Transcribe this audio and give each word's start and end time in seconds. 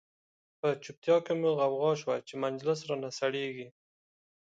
په 0.59 0.67
چوپتیا 0.83 1.17
کی 1.25 1.33
مو 1.39 1.49
غوغا 1.57 1.91
شه، 2.01 2.15
چه 2.27 2.33
مجلس 2.43 2.79
را 2.87 2.95
نه 3.03 3.09
سړیږی 3.19 3.67